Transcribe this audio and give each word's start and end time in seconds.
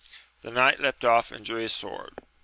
The 0.41 0.49
knight 0.49 0.79
leapt 0.79 1.05
off 1.05 1.31
and 1.31 1.45
drew 1.45 1.59
his 1.61 1.73
sword. 1.73 2.23